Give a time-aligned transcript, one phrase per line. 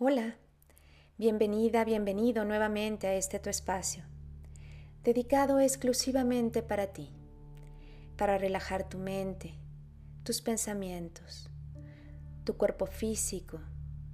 [0.00, 0.36] Hola,
[1.16, 4.04] bienvenida, bienvenido nuevamente a este tu espacio,
[5.02, 7.10] dedicado exclusivamente para ti,
[8.16, 9.54] para relajar tu mente,
[10.22, 11.50] tus pensamientos,
[12.44, 13.58] tu cuerpo físico,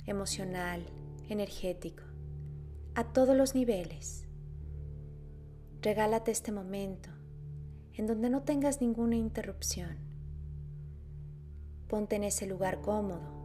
[0.07, 0.87] emocional,
[1.29, 2.05] energético,
[2.95, 4.27] a todos los niveles.
[5.83, 7.11] Regálate este momento
[7.93, 9.99] en donde no tengas ninguna interrupción.
[11.89, 13.44] Ponte en ese lugar cómodo,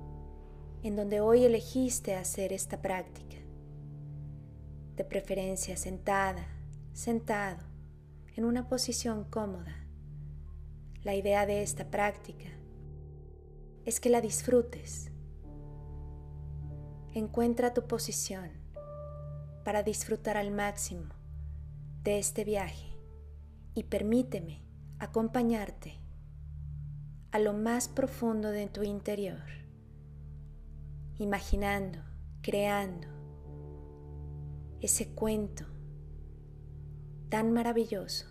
[0.84, 3.38] en donde hoy elegiste hacer esta práctica.
[4.96, 6.48] De preferencia sentada,
[6.94, 7.66] sentado,
[8.36, 9.86] en una posición cómoda.
[11.04, 12.50] La idea de esta práctica
[13.86, 15.12] es que la disfrutes.
[17.14, 18.52] Encuentra tu posición
[19.66, 21.14] para disfrutar al máximo
[22.04, 22.94] de este viaje
[23.74, 24.62] y permíteme
[25.00, 26.00] acompañarte
[27.32, 29.59] a lo más profundo de tu interior,
[31.20, 32.00] imaginando,
[32.42, 33.08] creando
[34.80, 35.66] ese cuento
[37.28, 38.26] tan maravilloso,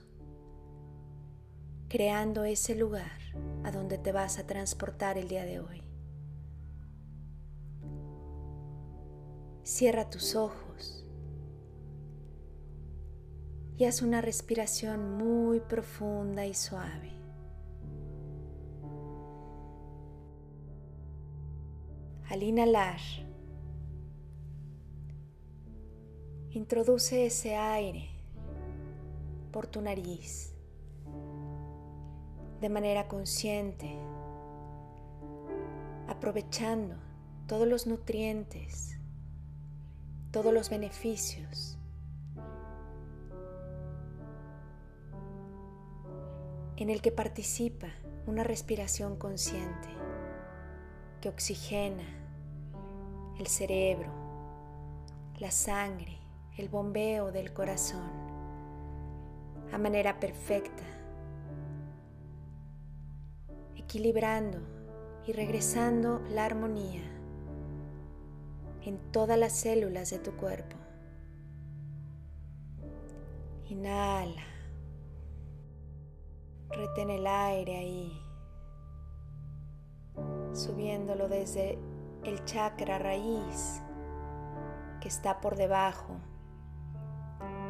[1.89, 3.21] creando ese lugar
[3.63, 5.83] a donde te vas a transportar el día de hoy.
[9.63, 11.07] Cierra tus ojos
[13.77, 17.18] y haz una respiración muy profunda y suave.
[22.29, 23.01] Al inhalar,
[26.51, 28.11] introduce ese aire
[29.51, 30.53] por tu nariz
[32.61, 33.97] de manera consciente,
[36.07, 36.97] aprovechando
[37.47, 38.99] todos los nutrientes,
[40.31, 41.79] todos los beneficios.
[46.77, 47.89] en el que participa
[48.27, 49.89] una respiración consciente
[51.21, 52.18] que oxigena
[53.39, 54.11] el cerebro,
[55.39, 56.19] la sangre,
[56.57, 58.11] el bombeo del corazón
[59.73, 60.83] a manera perfecta
[63.77, 64.59] equilibrando
[65.27, 67.03] y regresando la armonía
[68.85, 70.77] en todas las células de tu cuerpo.
[73.69, 74.43] Inhala.
[76.71, 78.23] Retén el aire ahí,
[80.53, 81.79] subiéndolo desde
[82.25, 83.83] el chakra raíz
[85.01, 86.17] que está por debajo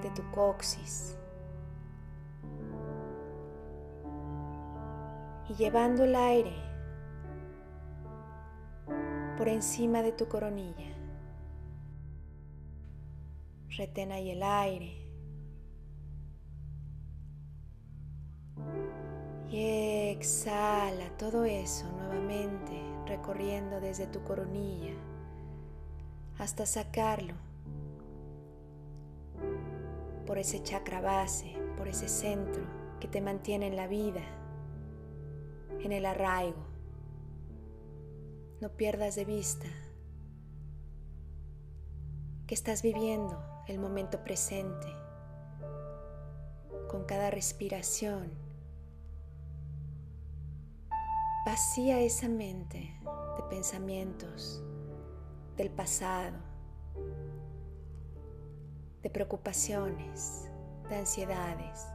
[0.02, 1.16] de tu coxis
[5.48, 6.68] y llevando el aire
[9.38, 10.92] por encima de tu coronilla.
[13.76, 15.04] Retén ahí el aire.
[19.48, 24.94] Y exhala todo eso nuevamente, recorriendo desde tu coronilla
[26.38, 27.34] hasta sacarlo
[30.26, 32.62] por ese chakra base, por ese centro
[33.00, 34.22] que te mantiene en la vida
[35.80, 36.66] en el arraigo.
[38.60, 39.68] No pierdas de vista
[42.46, 44.88] que estás viviendo el momento presente
[46.88, 48.47] con cada respiración.
[51.50, 52.94] Vacía esa mente
[53.38, 54.62] de pensamientos
[55.56, 56.36] del pasado,
[59.02, 60.50] de preocupaciones,
[60.90, 61.86] de ansiedades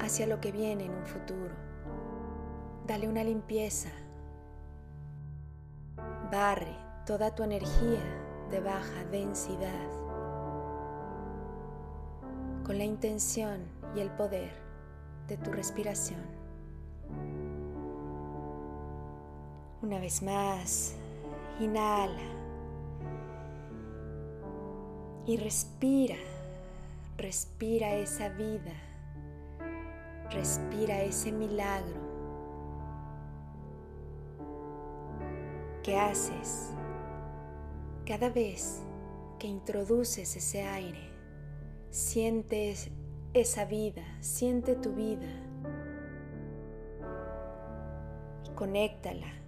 [0.00, 1.54] hacia lo que viene en un futuro.
[2.86, 3.88] Dale una limpieza.
[6.30, 6.76] Barre
[7.06, 8.04] toda tu energía
[8.50, 9.90] de baja densidad
[12.66, 13.64] con la intención
[13.96, 14.52] y el poder
[15.26, 16.45] de tu respiración.
[19.86, 20.96] Una vez más,
[21.60, 22.18] inhala
[25.24, 26.16] y respira,
[27.16, 28.72] respira esa vida
[30.32, 32.00] Respira ese milagro
[35.84, 36.72] que haces
[38.04, 38.82] cada vez
[39.38, 41.12] que introduces ese aire.
[41.90, 42.90] Sientes
[43.34, 45.28] esa vida, siente tu vida
[48.44, 49.45] y conéctala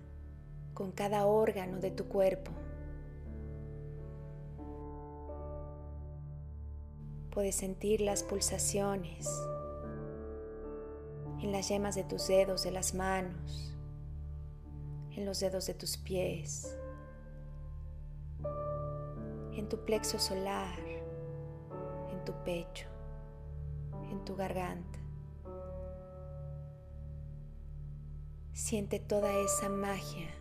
[0.78, 2.52] con cada órgano de tu cuerpo.
[7.32, 9.28] Puedes sentir las pulsaciones
[11.42, 13.74] en las yemas de tus dedos de las manos,
[15.16, 16.78] en los dedos de tus pies,
[19.56, 20.78] en tu plexo solar,
[22.12, 22.86] en tu pecho,
[24.12, 25.00] en tu garganta.
[28.52, 30.37] Siente toda esa magia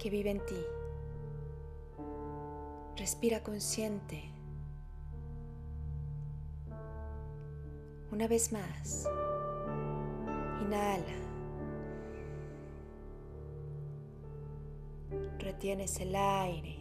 [0.00, 0.64] que vive en ti.
[2.96, 4.32] Respira consciente.
[8.10, 9.06] Una vez más.
[10.62, 11.14] Inhala.
[15.38, 16.76] Retienes el aire.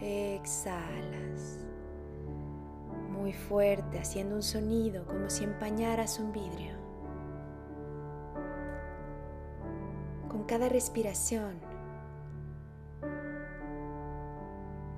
[0.00, 1.66] Exhalas.
[3.10, 6.77] Muy fuerte, haciendo un sonido como si empañaras un vidrio.
[10.48, 11.60] Cada respiración,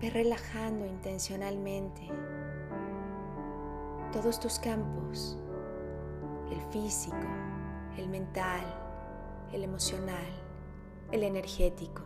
[0.01, 2.03] ve relajando intencionalmente
[4.13, 5.37] todos tus campos,
[6.53, 7.17] el físico,
[7.99, 8.63] el mental,
[9.53, 10.31] el emocional,
[11.11, 12.03] el energético.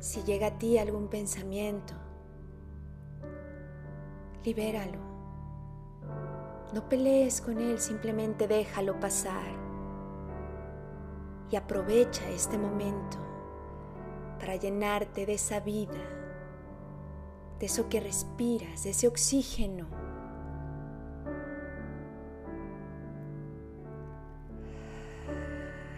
[0.00, 1.92] Si llega a ti algún pensamiento,
[4.42, 4.98] libéralo.
[6.72, 9.65] No pelees con él, simplemente déjalo pasar.
[11.50, 13.18] Y aprovecha este momento
[14.38, 15.98] para llenarte de esa vida,
[17.58, 19.86] de eso que respiras, de ese oxígeno.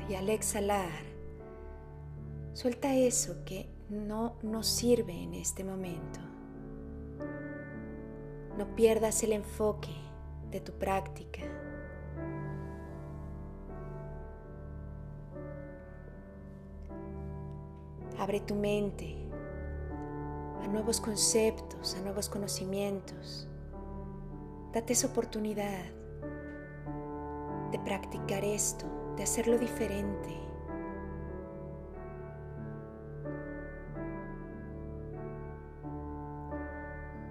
[0.08, 0.90] Y al exhalar,
[2.54, 6.20] suelta eso que no nos sirve en este momento.
[8.56, 9.94] No pierdas el enfoque
[10.50, 11.42] de tu práctica.
[18.19, 19.17] Abre tu mente
[20.65, 23.49] a nuevos conceptos, a nuevos conocimientos.
[24.73, 25.85] Date esa oportunidad
[27.70, 28.87] de practicar esto,
[29.17, 30.37] de hacerlo diferente.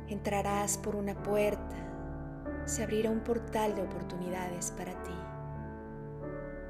[0.07, 1.75] Entrarás por una puerta,
[2.63, 5.11] se abrirá un portal de oportunidades para ti.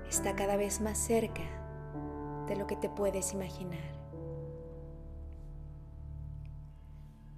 [0.10, 1.44] Está cada vez más cerca
[2.48, 3.97] de lo que te puedes imaginar.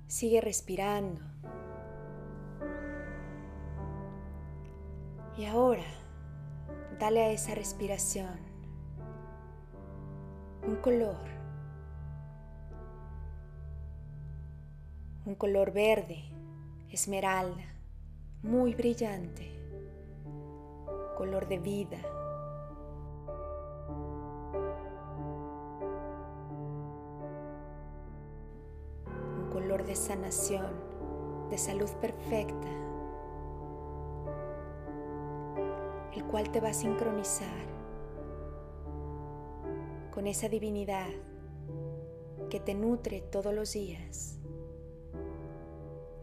[0.09, 1.21] Sigue respirando.
[5.38, 5.85] Y ahora,
[7.00, 8.38] dale a esa respiración
[10.67, 11.39] un color
[15.29, 16.23] un color verde,
[16.89, 17.75] esmeralda,
[18.41, 19.47] muy brillante,
[21.15, 22.00] color de vida.
[29.86, 30.68] De sanación,
[31.50, 32.68] de salud perfecta,
[36.14, 37.66] el cual te va a sincronizar
[40.12, 41.08] con esa divinidad
[42.52, 44.38] que te nutre todos los días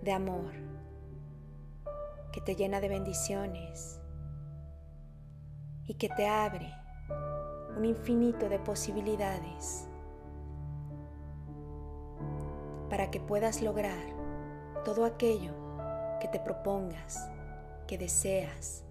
[0.02, 0.52] de amor,
[2.32, 4.00] que te llena de bendiciones
[5.86, 6.72] y que te abre
[7.76, 9.88] un infinito de posibilidades
[12.96, 14.06] para que puedas lograr
[14.82, 15.52] todo aquello
[16.18, 17.28] que te propongas,
[17.86, 18.84] que deseas.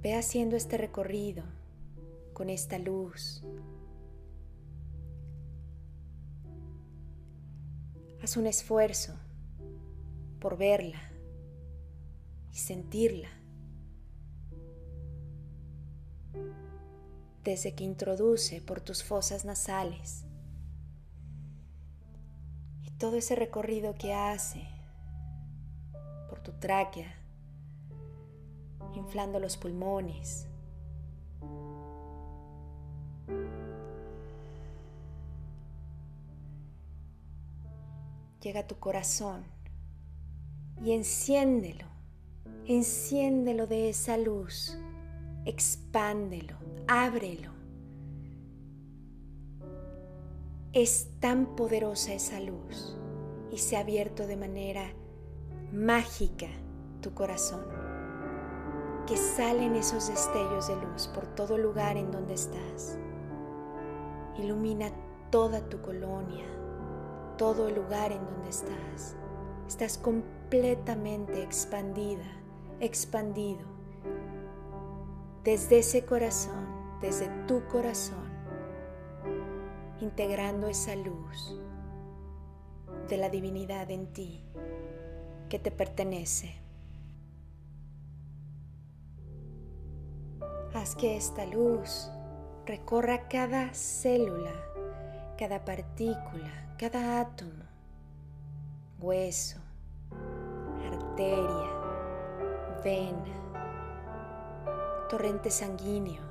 [0.00, 1.44] Ve haciendo este recorrido
[2.32, 3.44] con esta luz,
[8.22, 9.12] Haz un esfuerzo
[10.40, 11.12] por verla
[12.50, 13.28] y sentirla.
[17.46, 20.24] Desde que introduce por tus fosas nasales.
[22.82, 24.66] Y todo ese recorrido que hace
[26.28, 27.14] por tu tráquea,
[28.96, 30.48] inflando los pulmones,
[38.40, 39.44] llega a tu corazón
[40.84, 41.86] y enciéndelo,
[42.66, 44.76] enciéndelo de esa luz,
[45.46, 46.56] expándelo,
[46.88, 47.52] ábrelo.
[50.72, 52.98] Es tan poderosa esa luz
[53.50, 54.92] y se ha abierto de manera
[55.72, 56.48] mágica
[57.00, 57.64] tu corazón,
[59.06, 62.98] que salen esos destellos de luz por todo lugar en donde estás.
[64.36, 64.90] Ilumina
[65.30, 66.44] toda tu colonia,
[67.38, 69.16] todo el lugar en donde estás.
[69.68, 72.26] Estás completamente expandida,
[72.80, 73.75] expandido.
[75.46, 76.66] Desde ese corazón,
[77.00, 78.28] desde tu corazón,
[80.00, 81.60] integrando esa luz
[83.08, 84.44] de la divinidad en ti
[85.48, 86.52] que te pertenece.
[90.74, 92.10] Haz que esta luz
[92.66, 94.50] recorra cada célula,
[95.38, 97.62] cada partícula, cada átomo,
[98.98, 99.60] hueso,
[100.90, 101.70] arteria,
[102.82, 103.45] vena,
[105.08, 106.22] torrente sanguíneo.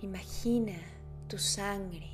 [0.00, 0.74] Imagina
[1.28, 2.10] tu sangre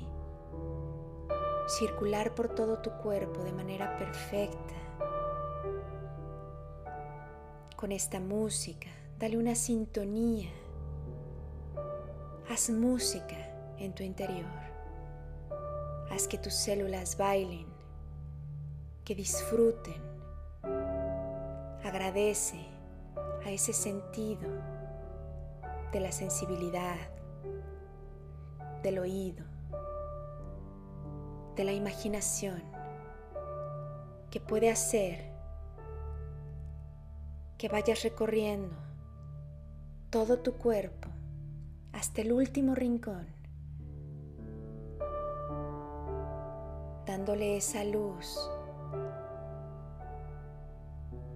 [1.67, 4.73] circular por todo tu cuerpo de manera perfecta.
[7.75, 8.89] Con esta música,
[9.19, 10.49] dale una sintonía.
[12.49, 13.35] Haz música
[13.79, 14.45] en tu interior.
[16.11, 17.65] Haz que tus células bailen,
[19.03, 20.01] que disfruten.
[21.83, 22.65] Agradece
[23.45, 24.74] a ese sentido
[25.95, 26.97] de la sensibilidad,
[28.83, 29.45] del oído,
[31.55, 32.61] de la imaginación
[34.29, 35.31] que puede hacer
[37.57, 38.75] que vayas recorriendo
[40.09, 41.07] todo tu cuerpo
[41.93, 43.27] hasta el último rincón,
[47.05, 48.51] dándole esa luz,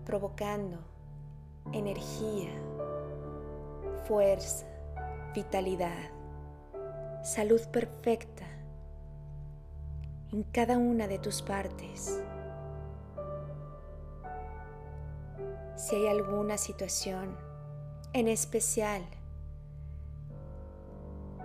[0.03, 0.79] provocando
[1.71, 2.51] energía,
[4.07, 4.65] fuerza,
[5.33, 6.11] vitalidad,
[7.23, 8.45] salud perfecta
[10.31, 12.21] en cada una de tus partes.
[15.75, 17.35] Si hay alguna situación
[18.13, 19.03] en especial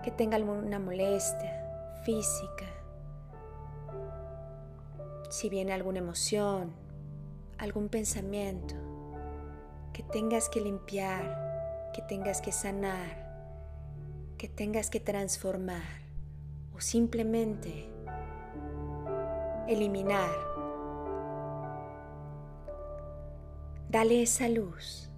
[0.03, 2.67] que tenga alguna molestia física,
[5.31, 6.73] si viene alguna emoción,
[7.59, 8.75] algún pensamiento
[9.93, 11.44] que tengas que limpiar,
[11.95, 13.25] que tengas que sanar,
[14.37, 16.03] que tengas que transformar
[16.75, 17.89] o simplemente
[19.69, 20.29] eliminar.
[23.89, 25.09] Dale esa luz.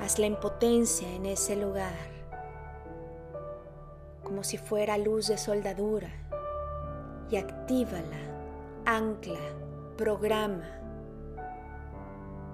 [0.00, 1.98] Haz la impotencia en ese lugar,
[4.22, 6.10] como si fuera luz de soldadura,
[7.28, 8.20] y actívala,
[8.86, 9.40] ancla,
[9.96, 10.68] programa,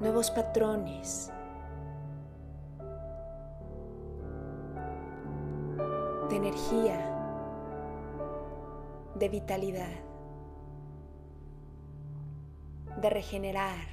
[0.01, 1.31] nuevos patrones.
[6.35, 6.99] De energía
[9.15, 9.93] de vitalidad,
[13.01, 13.87] de regenerar.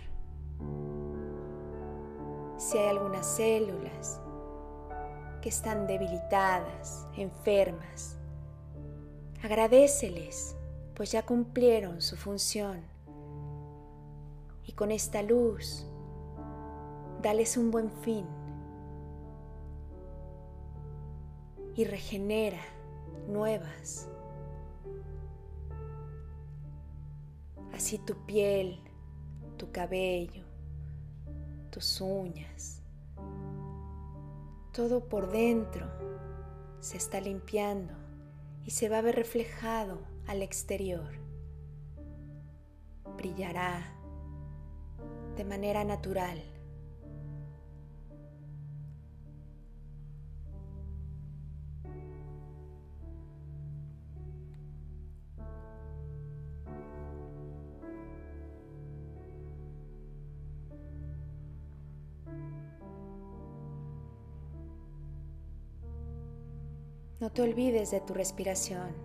[2.58, 4.20] Si hay algunas células
[5.42, 8.18] que están debilitadas, enfermas,
[9.44, 10.56] agradeceles,
[10.96, 12.82] pues ya cumplieron su función.
[14.66, 15.86] Y con esta luz,
[17.22, 18.41] dales un buen fin
[21.76, 22.62] y regenera
[23.28, 24.10] nuevas
[27.82, 28.80] Así tu piel,
[29.58, 30.44] tu cabello,
[31.72, 32.84] tus uñas,
[34.72, 35.88] todo por dentro
[36.80, 37.94] se está limpiando
[38.66, 41.10] y se va a ver reflejado al exterior.
[43.18, 43.82] Brillará
[45.36, 46.40] de manera natural.
[67.22, 68.96] No te olvides de tu respiración,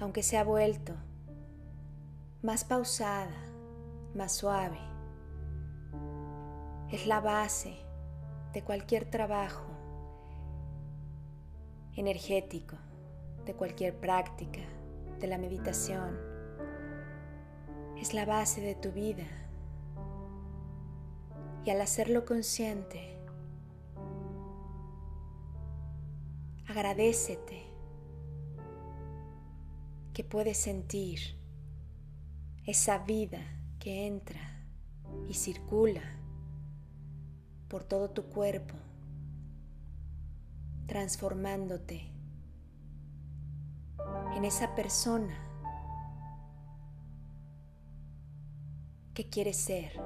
[0.00, 0.94] aunque se ha vuelto
[2.42, 3.36] más pausada,
[4.16, 4.80] más suave.
[6.90, 7.76] Es la base
[8.52, 9.64] de cualquier trabajo
[11.94, 12.74] energético,
[13.46, 14.62] de cualquier práctica,
[15.20, 16.18] de la meditación.
[17.96, 19.28] Es la base de tu vida.
[21.64, 23.19] Y al hacerlo consciente,
[26.80, 27.62] Agradecete
[30.14, 31.36] que puedes sentir
[32.64, 33.38] esa vida
[33.78, 34.40] que entra
[35.28, 36.00] y circula
[37.68, 38.76] por todo tu cuerpo,
[40.86, 42.10] transformándote
[44.34, 45.36] en esa persona
[49.12, 50.00] que quieres ser.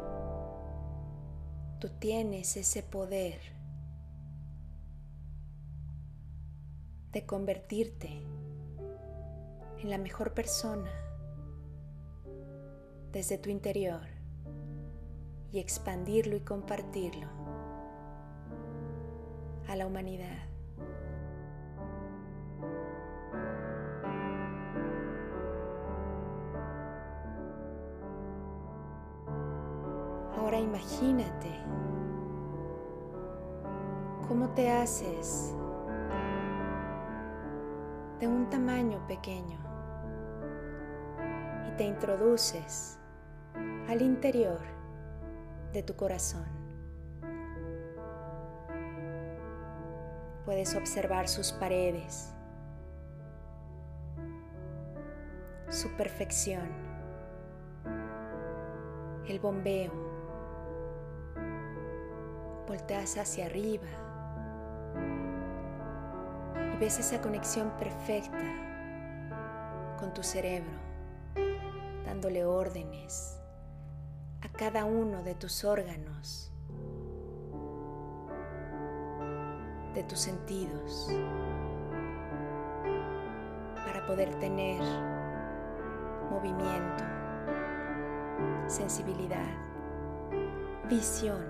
[1.79, 3.54] Tú tienes ese poder
[7.15, 8.11] de convertirte
[9.79, 10.91] en la mejor persona
[13.13, 14.03] desde tu interior
[15.53, 17.29] y expandirlo y compartirlo
[19.69, 20.49] a la humanidad.
[30.37, 31.61] Ahora imagínate
[34.27, 35.55] cómo te haces
[38.25, 39.59] de un tamaño pequeño
[41.69, 42.99] y te introduces
[43.87, 44.63] al interior
[45.75, 46.47] de tu corazón.
[50.47, 52.33] Puedes observar sus paredes,
[55.69, 56.67] su perfección,
[59.29, 59.93] el bombeo.
[62.67, 64.04] Volteas hacia arriba
[66.85, 68.45] esa conexión perfecta
[69.99, 70.79] con tu cerebro,
[72.05, 73.41] dándole órdenes
[74.43, 76.53] a cada uno de tus órganos,
[79.95, 81.09] de tus sentidos,
[83.87, 84.83] para poder tener
[86.31, 87.03] movimiento,
[88.67, 89.49] sensibilidad,
[90.91, 91.43] visión,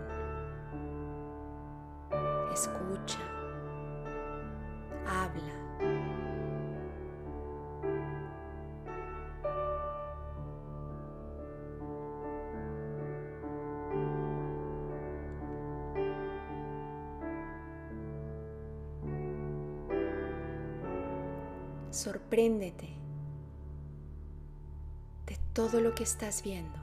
[25.75, 26.79] todo lo que estás viendo.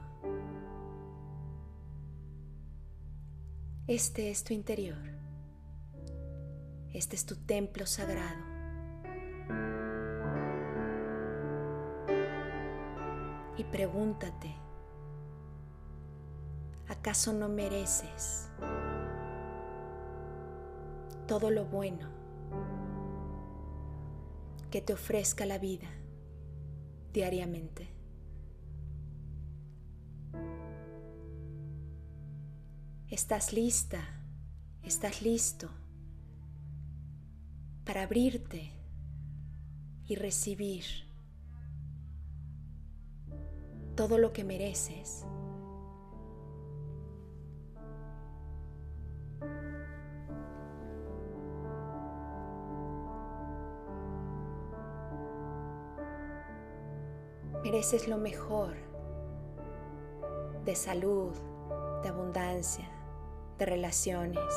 [3.86, 4.98] Este es tu interior.
[6.92, 8.44] Este es tu templo sagrado.
[13.56, 14.54] Y pregúntate,
[16.86, 18.50] ¿acaso no mereces
[21.26, 22.10] todo lo bueno
[24.70, 25.88] que te ofrezca la vida
[27.14, 27.91] diariamente?
[33.12, 34.00] ¿Estás lista?
[34.82, 35.68] ¿Estás listo?
[37.84, 38.70] para abrirte
[40.06, 40.84] y recibir
[43.96, 45.26] todo lo que mereces.
[57.62, 58.74] Mereces lo mejor
[60.64, 61.32] de salud,
[62.02, 62.88] de abundancia,
[63.66, 64.54] relaciones.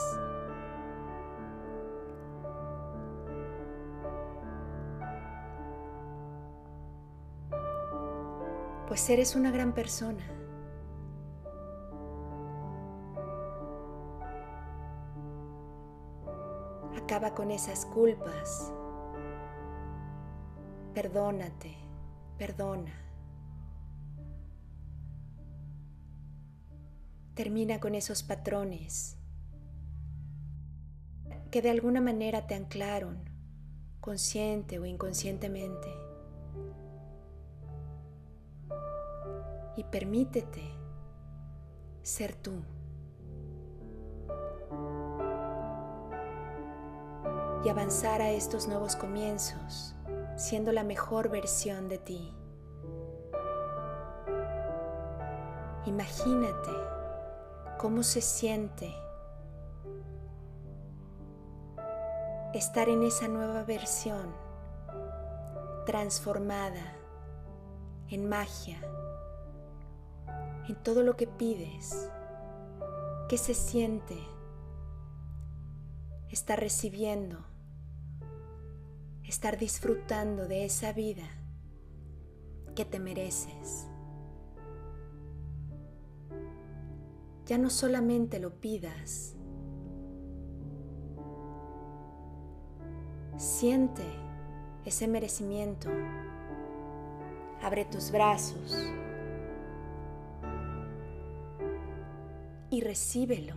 [8.95, 10.23] pues eres una gran persona.
[16.97, 18.71] Acaba con esas culpas.
[20.93, 21.75] Perdónate,
[22.37, 23.04] perdona.
[27.35, 29.17] Termina con esos patrones
[31.51, 33.29] que de alguna manera te anclaron,
[34.01, 36.05] consciente o inconscientemente.
[39.75, 40.61] y permítete
[42.01, 42.53] ser tú.
[47.63, 49.95] Y avanzar a estos nuevos comienzos
[50.37, 52.33] siendo la mejor versión de ti.
[55.85, 56.71] Imagínate
[57.77, 58.93] cómo se siente
[62.53, 64.33] estar en esa nueva versión
[65.85, 66.95] transformada
[68.09, 68.79] en magia
[70.67, 72.09] en todo lo que pides,
[73.29, 74.17] qué se siente
[76.29, 77.37] estar recibiendo,
[79.23, 81.27] estar disfrutando de esa vida
[82.75, 83.87] que te mereces.
[87.45, 89.35] Ya no solamente lo pidas,
[93.37, 94.03] siente
[94.85, 95.89] ese merecimiento,
[97.61, 98.75] abre tus brazos
[102.69, 103.55] y recíbelo.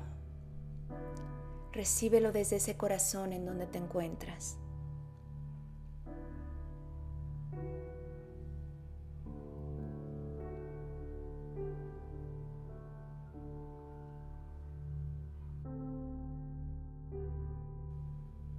[1.73, 4.59] Recíbelo desde ese corazón en donde te encuentras.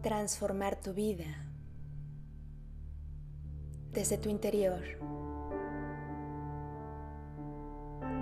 [0.02, 1.26] Transformar tu vida
[3.92, 4.82] desde tu interior.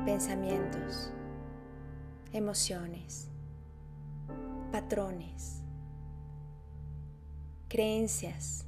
[0.06, 1.12] Pensamientos
[2.34, 3.30] emociones,
[4.72, 5.62] patrones,
[7.68, 8.66] creencias.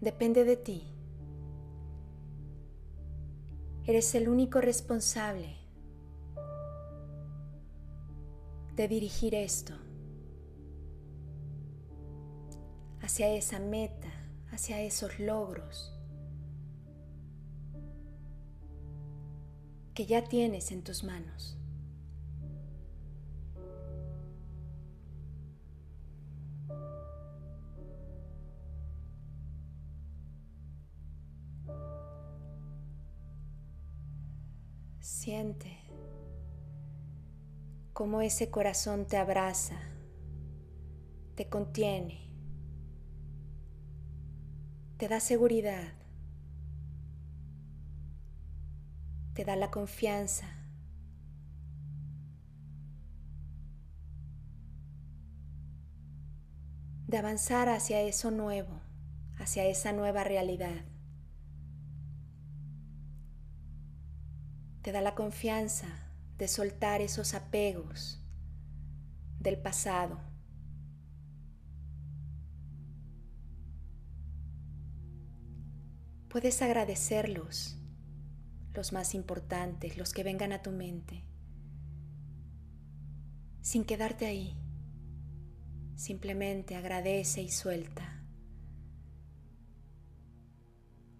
[0.00, 0.88] Depende de ti.
[3.84, 5.61] Eres el único responsable
[8.76, 9.74] de dirigir esto
[13.00, 14.08] hacia esa meta,
[14.50, 15.92] hacia esos logros
[19.94, 21.58] que ya tienes en tus manos.
[35.00, 35.81] Siente
[37.92, 39.76] cómo ese corazón te abraza,
[41.34, 42.30] te contiene,
[44.96, 45.92] te da seguridad,
[49.34, 50.58] te da la confianza.
[57.12, 58.80] de avanzar hacia eso nuevo,
[59.36, 60.82] hacia esa nueva realidad.
[64.80, 66.11] Te da la confianza
[66.42, 68.20] de soltar esos apegos
[69.38, 70.18] del pasado.
[76.28, 77.78] Puedes agradecerlos
[78.74, 81.22] los más importantes, los que vengan a tu mente,
[83.60, 84.60] sin quedarte ahí.
[85.94, 88.20] Simplemente agradece y suelta.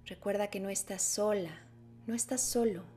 [0.05, 1.69] Recuerda que no estás sola,
[2.09, 2.92] no estás solo.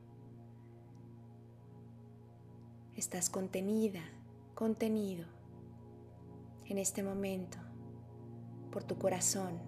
[2.95, 3.99] Estás contenida,
[4.53, 5.25] contenido
[6.63, 7.57] en este momento
[8.71, 9.59] por tu corazón.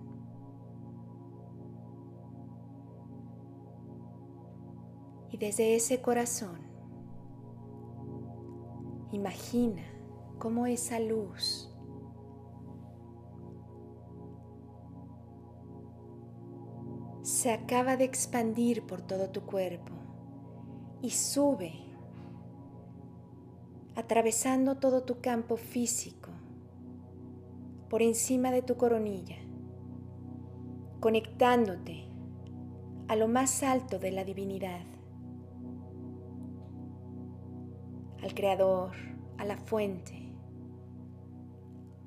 [5.30, 6.62] Y desde ese corazón,
[9.12, 9.84] imagina
[10.40, 11.70] cómo esa luz
[17.24, 19.92] se acaba de expandir por todo tu cuerpo
[21.02, 21.87] y sube
[23.98, 26.30] atravesando todo tu campo físico
[27.90, 29.38] por encima de tu coronilla,
[31.00, 32.06] conectándote
[33.08, 34.86] a lo más alto de la divinidad.
[38.22, 38.92] al Creador,
[39.38, 40.34] a la fuente,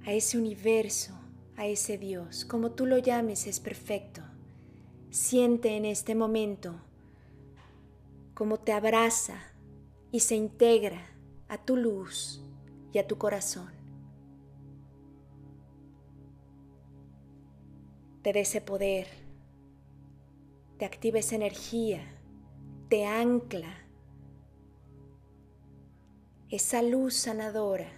[0.04, 1.14] a ese universo,
[1.56, 4.20] a ese Dios, como tú lo llames, es perfecto.
[5.08, 6.74] Siente en este momento
[8.34, 9.38] cómo te abraza
[10.12, 11.09] y se integra
[11.50, 12.40] a tu luz
[12.92, 13.72] y a tu corazón.
[18.22, 19.08] Te dé ese poder,
[20.78, 22.02] te activa esa energía,
[22.88, 23.74] te ancla
[26.50, 27.90] esa luz sanadora.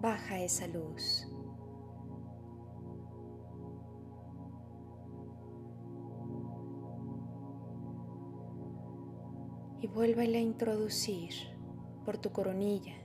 [0.00, 1.26] Baja esa luz.
[9.94, 11.32] Vuélvela a introducir
[12.04, 13.00] por tu coronilla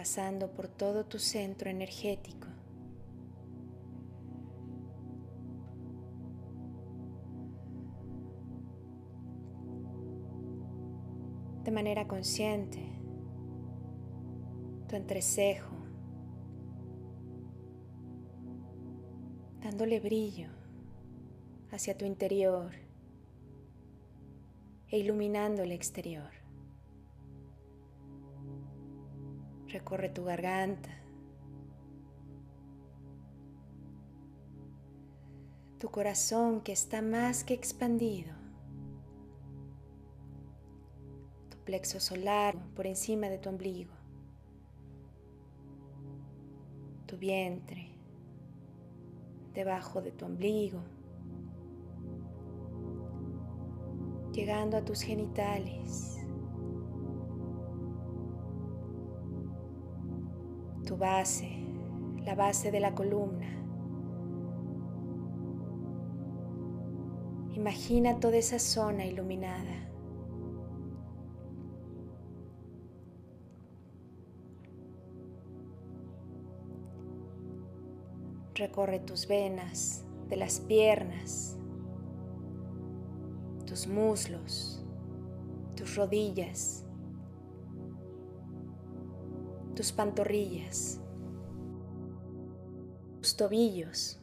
[0.00, 2.48] pasando por todo tu centro energético.
[11.64, 12.82] De manera consciente,
[14.88, 15.76] tu entrecejo,
[19.60, 20.48] dándole brillo
[21.70, 22.89] hacia tu interior
[24.90, 26.30] e iluminando el exterior.
[29.68, 30.90] Recorre tu garganta.
[35.78, 38.32] Tu corazón que está más que expandido.
[41.50, 43.94] Tu plexo solar por encima de tu ombligo.
[47.06, 47.88] Tu vientre
[49.54, 50.80] debajo de tu ombligo.
[54.40, 56.16] Llegando a tus genitales.
[60.86, 61.46] tu base,
[62.24, 63.46] la base de la columna.
[67.52, 69.90] Imagina toda esa zona iluminada.
[78.54, 81.59] Recorre tus venas de las piernas,
[83.70, 84.82] tus muslos,
[85.76, 86.84] tus rodillas,
[89.76, 91.00] tus pantorrillas,
[93.20, 94.18] tus tobillos.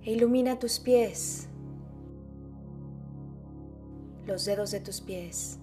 [0.00, 1.48] E ilumina tus pies,
[4.24, 5.58] los dedos de tus pies.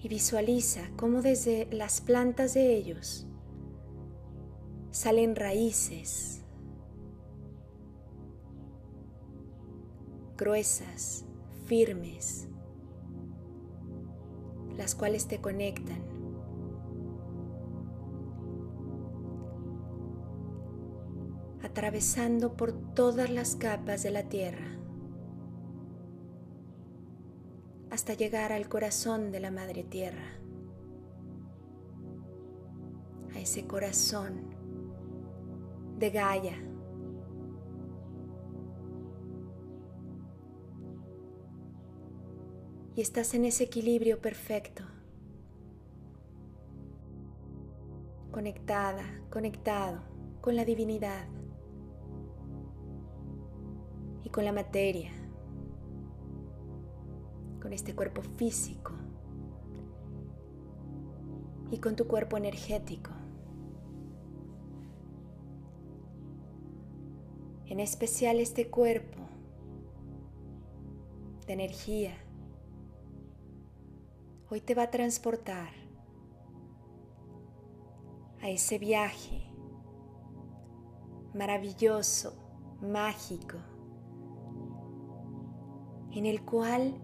[0.00, 3.26] Y visualiza cómo desde las plantas de ellos
[5.04, 6.42] salen raíces
[10.38, 11.26] gruesas,
[11.66, 12.48] firmes,
[14.78, 16.02] las cuales te conectan.
[21.62, 24.78] atravesando por todas las capas de la tierra
[27.90, 30.38] hasta llegar al corazón de la Madre Tierra,
[33.34, 34.53] a ese corazón
[35.98, 36.56] de Gaia.
[42.96, 44.84] Y estás en ese equilibrio perfecto,
[48.30, 50.00] conectada, conectado
[50.40, 51.26] con la divinidad
[54.22, 55.10] y con la materia,
[57.60, 58.92] con este cuerpo físico
[61.70, 63.10] y con tu cuerpo energético.
[67.74, 69.18] En especial este cuerpo
[71.44, 72.14] de energía
[74.48, 75.70] hoy te va a transportar
[78.40, 79.50] a ese viaje
[81.34, 82.36] maravilloso,
[82.80, 83.56] mágico,
[86.12, 86.94] en el cual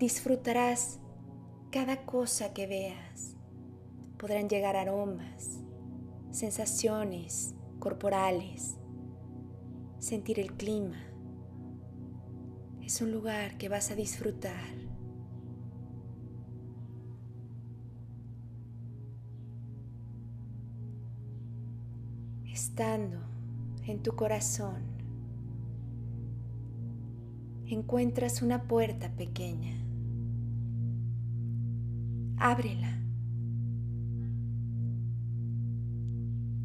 [0.00, 0.98] disfrutarás
[1.70, 3.36] cada cosa que veas.
[4.18, 5.60] Podrán llegar aromas,
[6.32, 8.78] sensaciones corporales,
[9.98, 10.96] sentir el clima.
[12.82, 14.72] Es un lugar que vas a disfrutar.
[22.46, 23.18] Estando
[23.86, 24.82] en tu corazón,
[27.66, 29.76] encuentras una puerta pequeña.
[32.38, 33.03] Ábrela.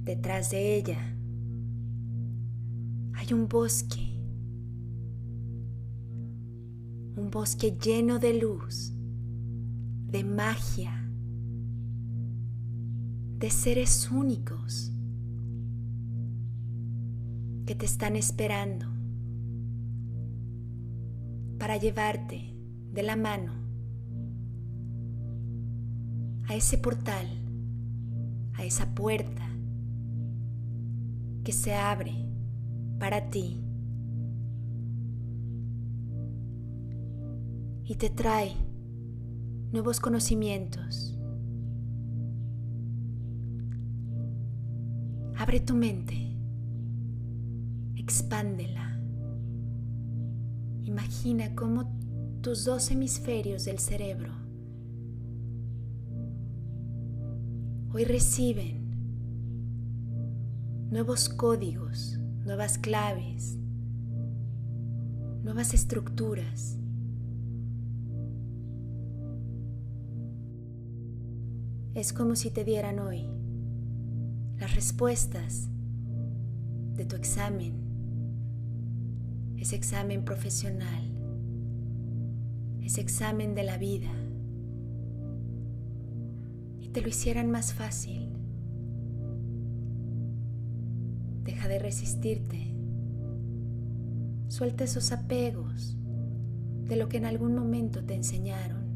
[0.04, 1.16] Detrás de ella.
[3.14, 4.20] Hay un bosque,
[7.16, 8.94] un bosque lleno de luz,
[10.08, 11.10] de magia,
[13.40, 14.92] de seres únicos
[17.66, 18.88] que te están esperando
[21.60, 22.56] para llevarte
[22.92, 23.54] de la mano
[26.48, 27.28] a ese portal,
[28.54, 29.49] a esa puerta
[31.50, 32.14] que se abre
[33.00, 33.60] para ti
[37.86, 38.54] y te trae
[39.72, 41.18] nuevos conocimientos.
[45.40, 46.38] Abre tu mente
[47.96, 49.02] expándela.
[50.84, 51.92] Imagina cómo
[52.42, 54.36] tus dos hemisferios del cerebro
[57.92, 58.89] hoy reciben
[60.90, 63.58] nuevos códigos, nuevas claves,
[65.44, 66.78] nuevas estructuras.
[71.94, 73.28] Es como si te dieran hoy
[74.58, 75.70] las respuestas
[76.96, 77.90] de tu examen
[79.62, 81.04] ese examen profesional,
[82.82, 84.12] ese examen de la vida,
[86.80, 88.39] y te lo hicieran más fácil.
[91.70, 92.76] De resistirte.
[94.50, 95.96] Suelta esos apegos
[96.88, 98.90] de lo que en algún momento te enseñaron.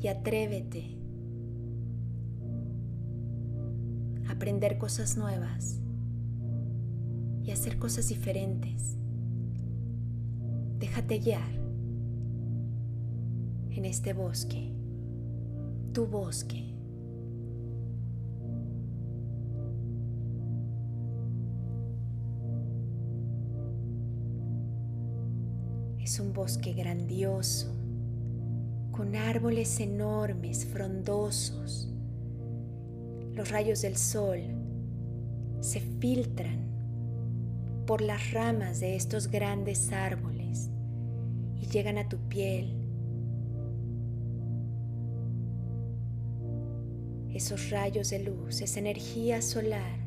[0.00, 0.98] Y atrévete
[4.28, 5.80] a aprender cosas nuevas
[7.42, 8.98] y hacer cosas diferentes.
[10.78, 11.50] Déjate guiar
[13.70, 14.74] en este bosque,
[15.94, 16.73] tu bosque.
[26.14, 27.66] Es un bosque grandioso,
[28.92, 31.88] con árboles enormes, frondosos.
[33.34, 34.38] Los rayos del sol
[35.58, 36.68] se filtran
[37.84, 40.70] por las ramas de estos grandes árboles
[41.60, 42.76] y llegan a tu piel.
[47.30, 49.98] Esos rayos de luz, esa energía solar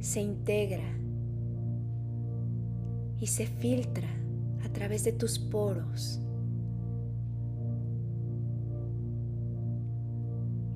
[0.00, 0.98] se integra
[3.20, 4.19] y se filtra
[4.70, 6.18] a través de tus poros,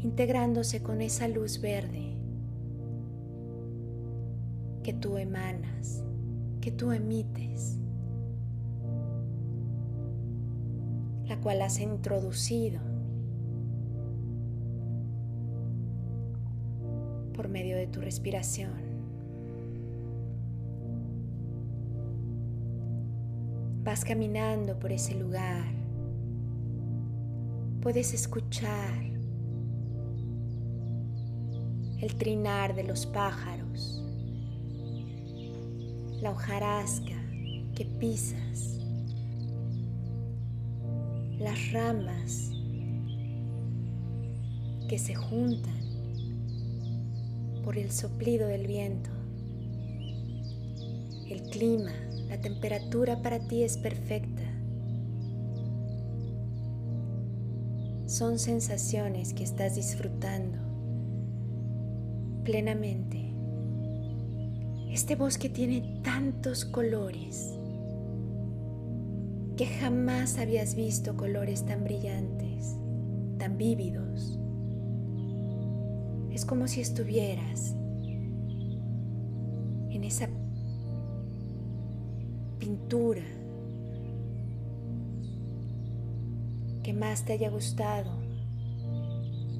[0.00, 2.18] integrándose con esa luz verde
[4.82, 6.04] que tú emanas
[6.64, 7.76] que tú emites,
[11.26, 12.80] la cual has introducido
[17.34, 18.93] por medio de tu respiración.
[23.84, 25.66] Vas caminando por ese lugar.
[27.82, 28.94] Puedes escuchar
[32.00, 34.02] el trinar de los pájaros,
[36.22, 37.14] la hojarasca
[37.74, 38.78] que pisas,
[41.38, 42.52] las ramas
[44.88, 45.84] que se juntan
[47.62, 49.23] por el soplido del viento.
[51.34, 51.90] El clima,
[52.28, 54.44] la temperatura para ti es perfecta.
[58.06, 60.58] Son sensaciones que estás disfrutando
[62.44, 63.34] plenamente.
[64.88, 67.58] Este bosque tiene tantos colores
[69.56, 72.76] que jamás habías visto colores tan brillantes,
[73.38, 74.38] tan vívidos.
[76.30, 77.74] Es como si estuvieras
[79.90, 80.28] en esa
[82.64, 83.20] pintura
[86.82, 88.10] que más te haya gustado,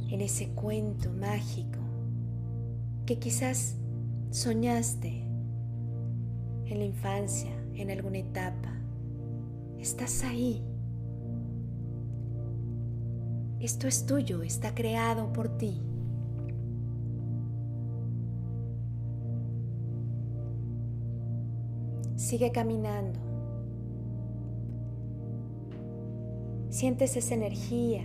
[0.08, 1.80] en ese cuento mágico
[3.04, 3.76] que quizás
[4.30, 5.22] soñaste
[6.66, 8.72] en la infancia, en alguna etapa.
[9.78, 10.62] Estás ahí.
[13.60, 15.82] Esto es tuyo, está creado por ti.
[22.34, 23.20] Sigue caminando.
[26.68, 28.02] Sientes esa energía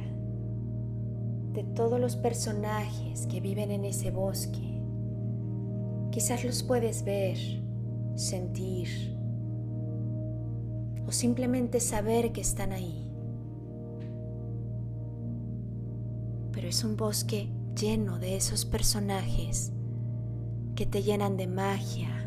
[1.54, 4.84] de todos los personajes que viven en ese bosque.
[6.12, 7.40] Quizás los puedes ver,
[8.14, 9.18] sentir
[11.08, 13.12] o simplemente saber que están ahí.
[16.52, 19.72] Pero es un bosque lleno de esos personajes
[20.76, 22.19] que te llenan de magia,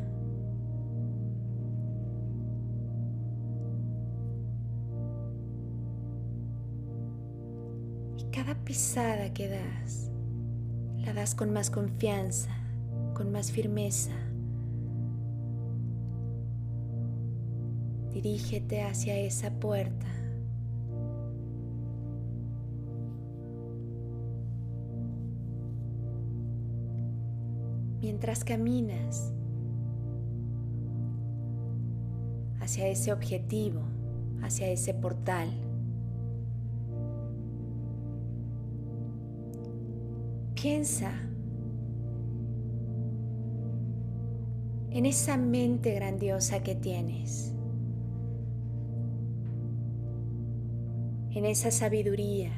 [8.73, 10.11] pisada que das,
[11.05, 12.49] la das con más confianza,
[13.13, 14.13] con más firmeza.
[18.15, 20.07] Dirígete hacia esa puerta.
[28.01, 29.35] Mientras caminas
[32.59, 33.83] hacia ese objetivo,
[34.41, 35.51] hacia ese portal,
[40.63, 41.11] Piensa
[44.91, 47.53] en esa mente grandiosa que tienes,
[51.33, 52.53] en esa sabiduría,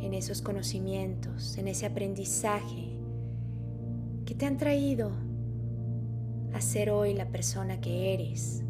[0.00, 2.98] en esos conocimientos, en ese aprendizaje
[4.24, 5.12] que te han traído
[6.54, 8.64] a ser hoy la persona que eres.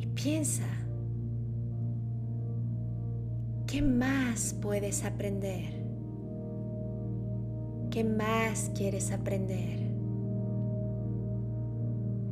[0.00, 0.85] Y piensa
[3.76, 5.84] ¿Qué más puedes aprender?
[7.90, 9.78] ¿Qué más quieres aprender?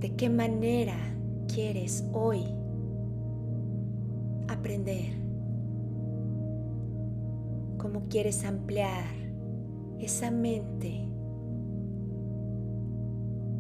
[0.01, 0.97] ¿De qué manera
[1.47, 2.47] quieres hoy
[4.49, 5.13] aprender?
[7.77, 9.05] ¿Cómo quieres ampliar
[9.99, 11.07] esa mente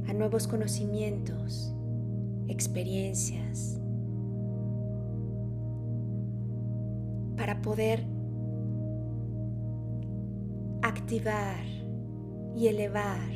[0.08, 1.70] a nuevos conocimientos,
[2.48, 3.78] experiencias?
[7.36, 8.06] Para poder
[10.82, 11.64] activar
[12.54, 13.30] y elevar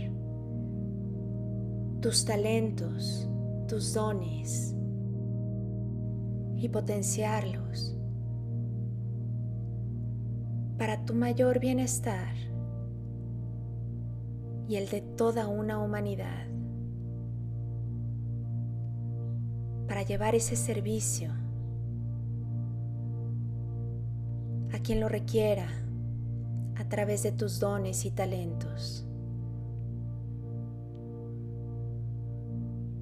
[2.00, 3.28] tus talentos,
[3.66, 4.74] tus dones
[6.56, 7.96] y potenciarlos
[10.78, 12.34] para tu mayor bienestar
[14.68, 16.46] y el de toda una humanidad,
[19.88, 21.32] para llevar ese servicio
[24.78, 25.66] a quien lo requiera
[26.76, 29.04] a través de tus dones y talentos,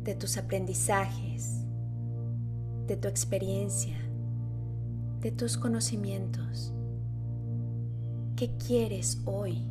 [0.03, 1.66] de tus aprendizajes,
[2.87, 3.99] de tu experiencia,
[5.20, 6.72] de tus conocimientos.
[8.37, 9.62] ¿Qué quieres hoy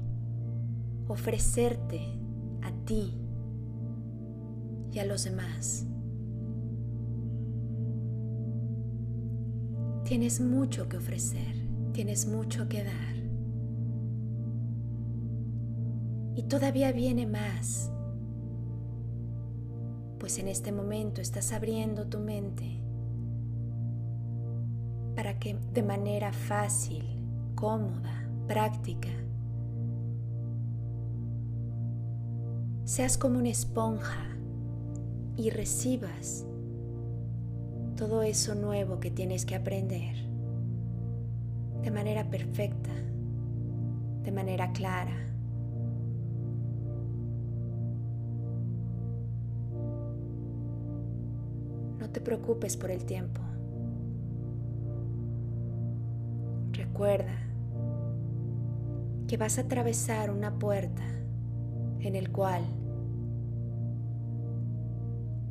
[1.08, 2.02] ofrecerte
[2.62, 3.16] a ti
[4.92, 5.88] y a los demás?
[10.04, 11.65] Tienes mucho que ofrecer
[11.96, 13.16] tienes mucho que dar.
[16.36, 17.90] Y todavía viene más,
[20.20, 22.82] pues en este momento estás abriendo tu mente
[25.16, 27.06] para que de manera fácil,
[27.56, 29.12] cómoda, práctica,
[32.84, 34.36] seas como una esponja
[35.38, 36.46] y recibas
[37.96, 40.25] todo eso nuevo que tienes que aprender
[41.86, 42.90] de manera perfecta,
[44.24, 45.16] de manera clara.
[52.00, 53.40] No te preocupes por el tiempo.
[56.72, 57.38] Recuerda
[59.28, 61.04] que vas a atravesar una puerta
[62.00, 62.64] en el cual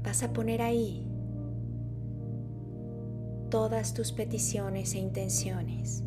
[0.02, 1.08] vas a poner ahí
[3.50, 6.02] todas tus peticiones e intenciones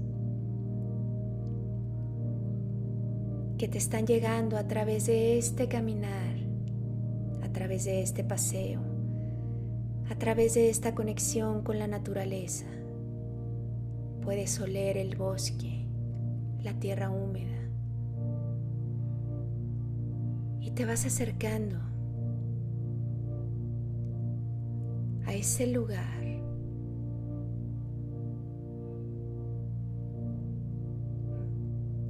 [3.57, 6.35] que te están llegando a través de este caminar,
[7.41, 8.81] a través de este paseo,
[10.09, 12.67] a través de esta conexión con la naturaleza.
[14.21, 15.87] Puedes oler el bosque,
[16.61, 17.57] la tierra húmeda
[20.61, 21.77] y te vas acercando
[25.25, 26.26] a ese lugar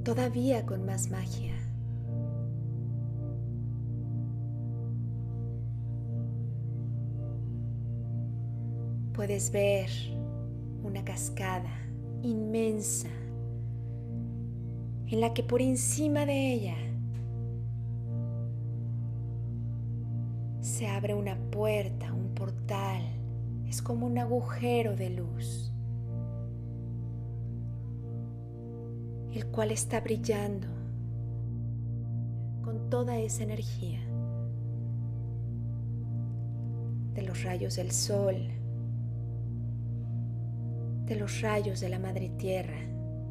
[0.08, 1.52] todavía con más magia.
[9.12, 9.90] Puedes ver
[10.82, 11.70] una cascada
[12.22, 13.08] inmensa
[15.08, 16.76] en la que por encima de ella
[20.62, 23.02] se abre una puerta, un portal,
[23.66, 25.70] es como un agujero de luz,
[29.32, 30.66] el cual está brillando
[32.62, 34.00] con toda esa energía
[37.14, 38.36] de los rayos del sol,
[41.04, 42.78] de los rayos de la Madre Tierra,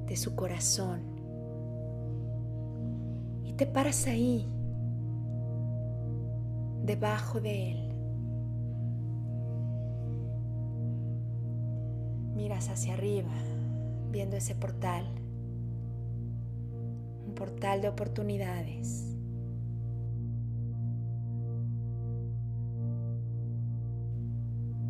[0.08, 1.02] de su corazón.
[3.44, 4.48] Y te paras ahí
[6.84, 7.94] debajo de él.
[12.36, 13.34] Miras hacia arriba,
[14.12, 15.06] viendo ese portal,
[17.38, 19.16] portal de oportunidades.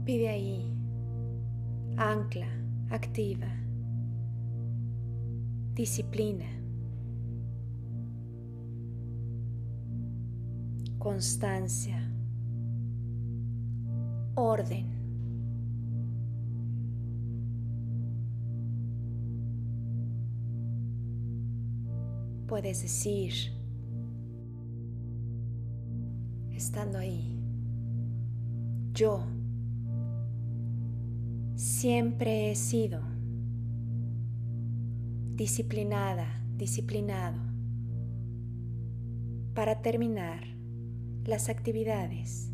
[0.05, 0.73] Pide ahí,
[1.97, 2.47] ancla,
[2.89, 3.47] activa,
[5.73, 6.57] disciplina.
[11.07, 11.97] constancia,
[14.35, 14.96] orden.
[22.47, 23.33] Puedes decir,
[26.51, 27.37] estando ahí,
[28.93, 29.25] yo
[31.55, 33.01] siempre he sido
[35.35, 37.37] disciplinada, disciplinado
[39.53, 40.41] para terminar
[41.25, 42.49] las actividades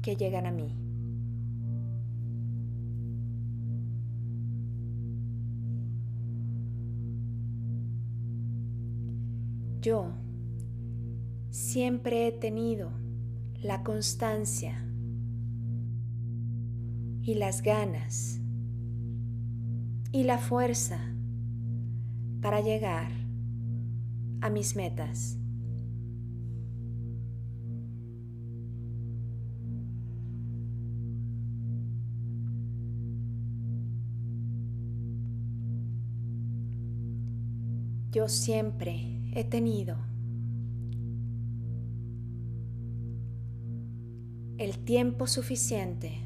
[0.00, 0.81] que llegan a mí.
[9.82, 10.12] Yo
[11.50, 12.92] siempre he tenido
[13.60, 14.80] la constancia
[17.20, 18.40] y las ganas
[20.12, 21.00] y la fuerza
[22.40, 23.10] para llegar
[24.40, 25.36] a mis metas.
[38.12, 39.96] yo siempre he tenido
[44.58, 46.18] el tiempo suficiente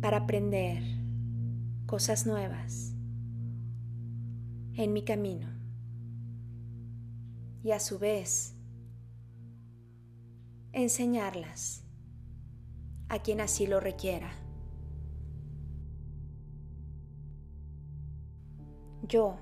[0.00, 0.82] para aprender
[1.84, 2.94] cosas nuevas
[4.72, 5.48] en mi camino
[7.62, 8.54] y a su vez
[10.72, 11.84] enseñarlas
[13.08, 14.43] a quien así lo requiera.
[19.08, 19.36] Yo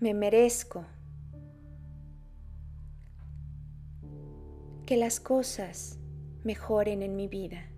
[0.00, 0.84] me merezco
[4.84, 5.98] que las cosas
[6.44, 7.70] mejoren en mi vida.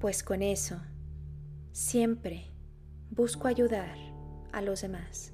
[0.00, 0.80] Pues con eso
[1.72, 2.46] siempre
[3.10, 3.96] busco ayudar
[4.52, 5.32] a los demás.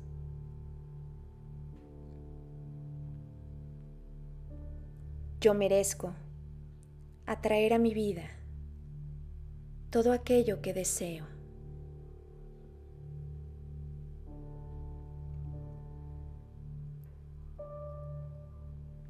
[5.41, 6.15] Yo merezco
[7.27, 8.42] atraer a mi vida
[9.93, 11.27] todo aquello que deseo.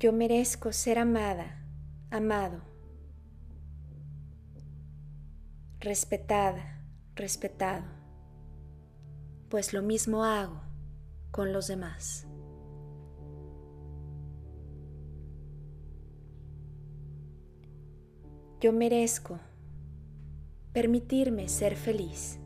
[0.01, 1.65] Yo merezco ser amada,
[2.11, 2.63] amado,
[5.79, 7.87] respetada, respetado,
[9.49, 10.63] pues lo mismo hago
[11.31, 12.27] con los demás.
[18.61, 19.39] Yo merezco
[20.73, 22.39] permitirme ser feliz.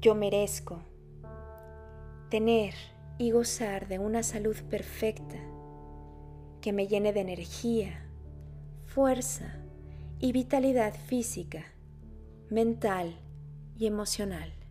[0.00, 0.82] Yo merezco
[2.30, 2.74] tener
[3.18, 5.38] y gozar de una salud perfecta
[6.60, 8.06] que me llene de energía,
[8.86, 9.56] fuerza
[10.18, 11.64] y vitalidad física,
[12.50, 13.18] mental
[13.76, 14.63] y emocional.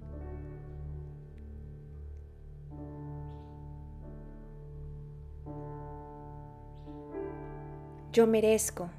[8.14, 8.92] Yo merezco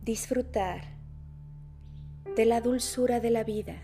[0.00, 0.84] disfrutar
[2.34, 3.74] de la dulzura de la vida,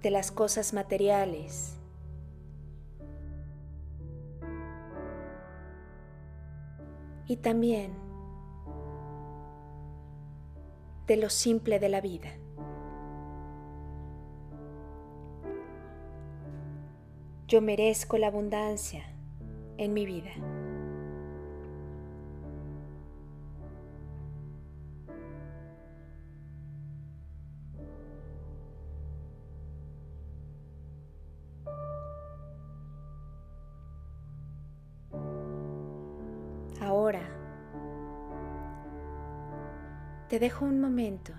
[0.00, 1.78] de las cosas materiales,
[7.26, 7.92] y también
[11.06, 12.30] de lo simple de la vida.
[17.48, 19.04] Yo merezco la abundancia
[19.76, 20.30] en mi vida.
[40.34, 41.32] Te dejo un momento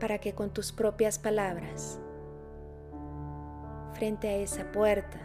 [0.00, 2.00] para que con tus propias palabras,
[3.92, 5.18] frente a esa puerta,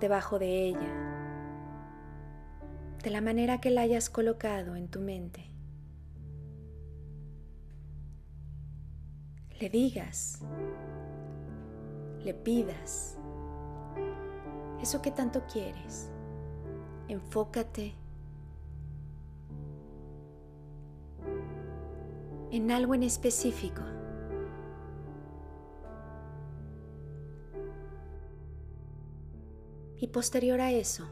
[0.00, 0.90] debajo de ella,
[3.02, 5.44] de la manera que la hayas colocado en tu mente,
[9.60, 10.40] le digas,
[12.24, 13.18] le pidas,
[14.80, 16.10] eso que tanto quieres.
[17.08, 18.01] Enfócate
[22.52, 23.80] en algo en específico.
[29.98, 31.06] Y posterior a eso,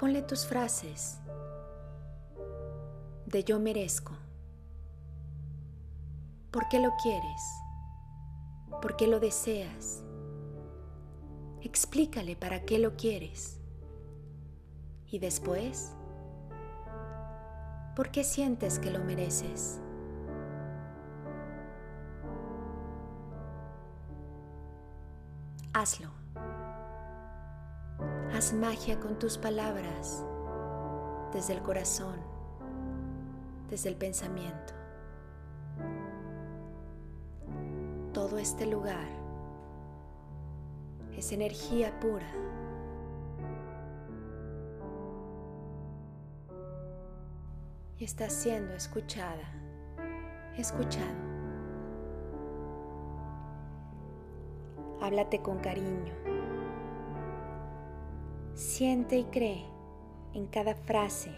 [0.00, 1.20] ponle tus frases
[3.26, 4.16] de yo merezco.
[6.50, 7.42] ¿Por qué lo quieres?
[8.82, 10.02] ¿Por qué lo deseas?
[11.60, 13.60] Explícale para qué lo quieres.
[15.06, 15.94] Y después,
[17.94, 19.80] ¿por qué sientes que lo mereces?
[25.72, 26.10] Hazlo.
[28.34, 30.24] Haz magia con tus palabras
[31.32, 32.16] desde el corazón,
[33.70, 34.74] desde el pensamiento.
[38.14, 39.08] todo este lugar
[41.14, 42.30] es energía pura.
[47.98, 49.48] Y está siendo escuchada,
[50.56, 51.24] escuchado.
[55.00, 56.12] Háblate con cariño.
[58.54, 59.64] Siente y cree
[60.32, 61.30] en cada frase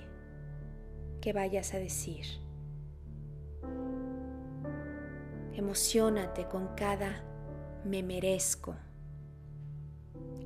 [1.20, 2.24] que vayas a decir.
[5.52, 7.24] Emocionate con cada
[7.84, 8.76] me merezco.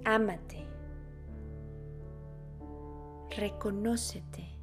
[0.04, 0.66] Ámate.
[3.36, 4.59] Reconócete.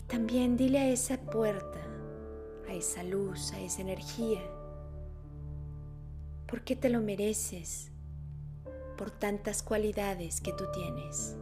[0.00, 1.78] Y también dile a esa puerta,
[2.66, 4.40] a esa luz, a esa energía,
[6.46, 7.92] ¿por qué te lo mereces?
[8.96, 11.36] Por tantas cualidades que tú tienes.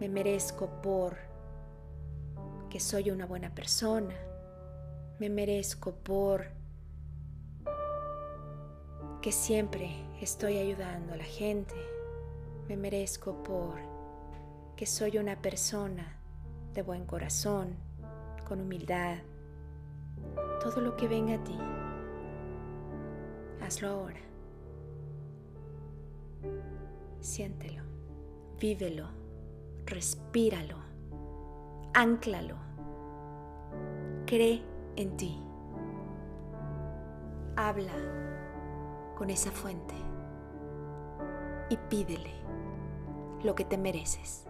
[0.00, 1.16] Me merezco por
[2.68, 4.16] que soy una buena persona
[5.20, 6.46] me merezco por
[9.20, 11.76] que siempre estoy ayudando a la gente.
[12.66, 13.76] Me merezco por
[14.74, 16.21] que soy una persona
[16.74, 17.76] de buen corazón,
[18.46, 19.18] con humildad.
[20.62, 21.58] Todo lo que venga a ti,
[23.60, 24.20] hazlo ahora.
[27.20, 27.82] Siéntelo,
[28.58, 29.06] vívelo,
[29.86, 30.76] respíralo,
[31.94, 32.56] anclalo.
[34.26, 34.62] Cree
[34.96, 35.38] en ti.
[37.56, 37.92] Habla
[39.16, 39.94] con esa fuente
[41.68, 42.32] y pídele
[43.42, 44.46] lo que te mereces.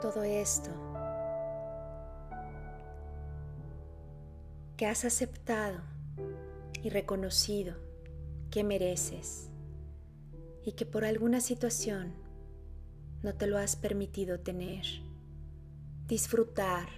[0.00, 0.70] Todo esto
[4.76, 5.80] que has aceptado
[6.82, 7.76] y reconocido
[8.50, 9.48] que mereces
[10.64, 12.12] y que por alguna situación
[13.22, 14.84] no te lo has permitido tener,
[16.06, 16.88] disfrutar,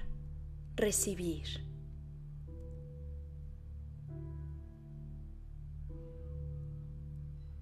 [0.77, 1.47] recibir.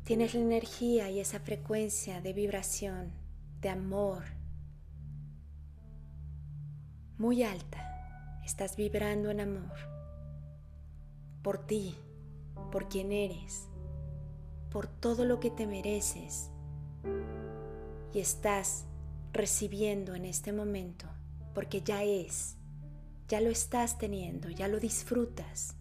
[0.04, 3.12] Tienes la energía y esa frecuencia de vibración,
[3.60, 4.24] de amor,
[7.22, 7.78] muy alta.
[8.44, 9.78] Estás vibrando en amor
[11.40, 11.94] por ti,
[12.72, 13.68] por quien eres,
[14.72, 16.50] por todo lo que te mereces
[18.12, 18.86] y estás
[19.32, 21.06] recibiendo en este momento
[21.54, 22.56] porque ya es,
[23.28, 25.76] ya lo estás teniendo, ya lo disfrutas.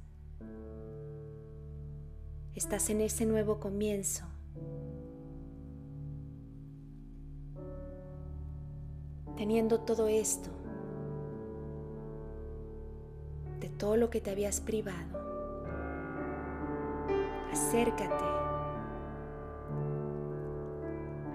[2.54, 4.26] Estás en ese nuevo comienzo.
[9.38, 10.61] Teniendo todo esto,
[13.82, 15.20] todo lo que te habías privado,
[17.52, 18.24] acércate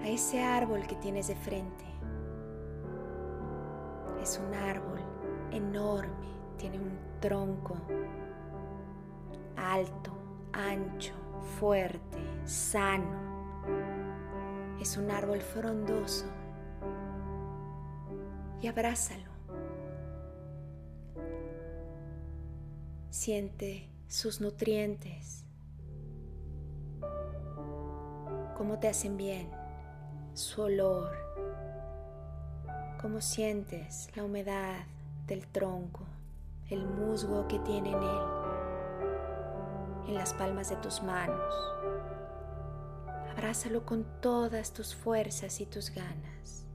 [0.01, 1.83] a ese árbol que tienes de frente.
[4.21, 5.01] Es un árbol
[5.51, 7.75] enorme, tiene un tronco
[9.57, 10.13] alto,
[10.53, 11.15] ancho,
[11.59, 13.27] fuerte, sano.
[14.79, 16.27] Es un árbol frondoso
[18.61, 19.26] y abrázalo.
[23.09, 25.45] Siente sus nutrientes,
[28.57, 29.49] cómo te hacen bien,
[30.33, 31.15] su olor,
[33.01, 34.85] cómo sientes la humedad
[35.25, 36.03] del tronco,
[36.69, 38.21] el musgo que tiene en él,
[40.09, 41.53] en las palmas de tus manos.
[43.31, 46.65] Abrázalo con todas tus fuerzas y tus ganas.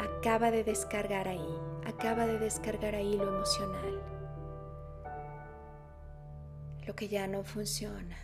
[0.00, 4.13] acaba de descargar ahí, acaba de descargar ahí lo emocional,
[6.86, 8.16] lo que ya no funciona.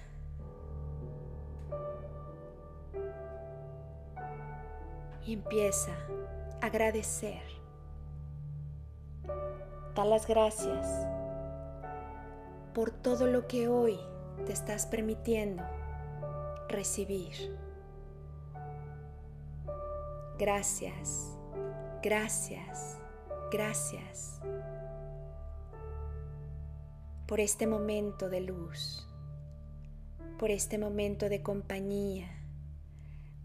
[5.25, 5.93] Y empieza
[6.61, 7.43] a agradecer.
[9.95, 11.07] Da las gracias
[12.75, 13.99] por todo lo que hoy
[14.47, 15.63] te estás permitiendo
[16.69, 17.57] recibir.
[20.39, 21.37] Gracias,
[22.03, 22.97] gracias,
[23.51, 24.41] gracias
[27.31, 29.07] por este momento de luz,
[30.37, 32.29] por este momento de compañía,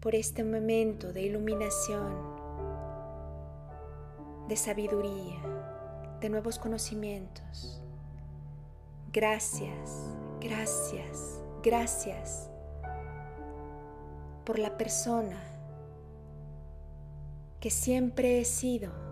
[0.00, 2.12] por este momento de iluminación,
[4.48, 5.40] de sabiduría,
[6.20, 7.80] de nuevos conocimientos.
[9.12, 12.50] Gracias, gracias, gracias
[14.44, 15.40] por la persona
[17.60, 19.05] que siempre he sido.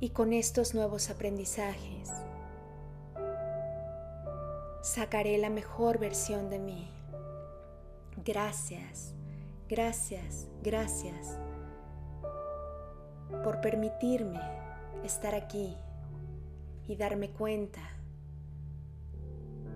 [0.00, 2.10] Y con estos nuevos aprendizajes
[4.80, 6.88] sacaré la mejor versión de mí.
[8.24, 9.14] Gracias,
[9.68, 11.38] gracias, gracias
[13.42, 14.40] por permitirme
[15.04, 15.76] estar aquí
[16.86, 17.82] y darme cuenta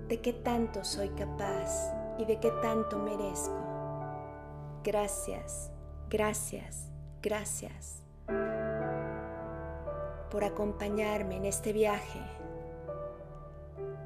[0.08, 3.58] de qué tanto soy capaz y de qué tanto merezco.
[4.84, 5.70] Gracias,
[6.08, 6.90] gracias,
[7.22, 8.02] gracias
[10.32, 12.18] por acompañarme en este viaje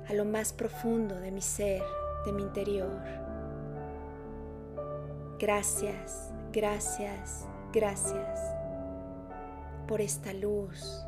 [0.09, 1.85] a lo más profundo de mi ser,
[2.25, 3.01] de mi interior.
[5.39, 8.41] Gracias, gracias, gracias
[9.87, 11.01] por esta luz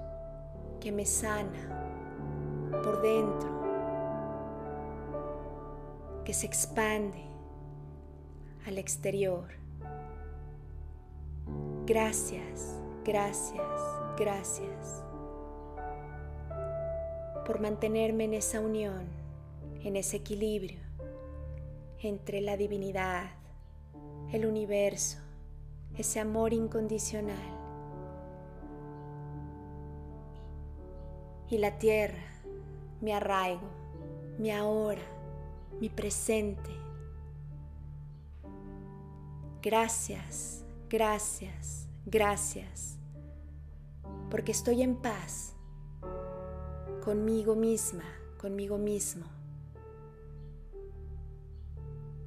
[0.80, 3.48] que me sana por dentro,
[6.24, 7.24] que se expande
[8.68, 9.48] al exterior.
[11.86, 13.66] Gracias, gracias,
[14.16, 15.07] gracias
[17.48, 19.06] por mantenerme en esa unión,
[19.82, 20.80] en ese equilibrio
[22.02, 23.30] entre la divinidad,
[24.30, 25.16] el universo,
[25.96, 27.38] ese amor incondicional
[31.48, 32.22] y la tierra,
[33.00, 33.66] mi arraigo,
[34.38, 35.00] mi ahora,
[35.80, 36.70] mi presente.
[39.62, 42.98] Gracias, gracias, gracias,
[44.28, 45.54] porque estoy en paz
[47.08, 48.04] conmigo misma,
[48.38, 49.24] conmigo mismo.